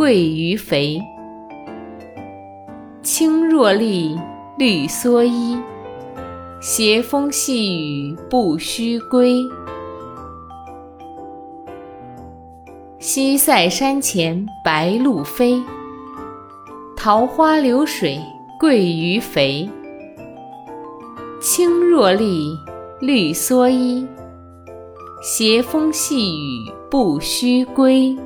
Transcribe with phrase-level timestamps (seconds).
[0.00, 0.98] 鳜鱼肥，
[3.02, 4.18] 青箬笠，
[4.56, 5.60] 绿蓑衣，
[6.58, 9.46] 斜风细雨不须归。
[12.98, 15.62] 西塞山前白鹭飞，
[16.96, 18.18] 桃花流水
[18.58, 19.68] 鳜鱼肥。
[21.42, 22.56] 青箬笠，
[23.02, 24.08] 绿蓑衣，
[25.22, 28.16] 斜风细雨不须归。